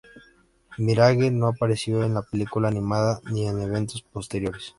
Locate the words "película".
2.23-2.69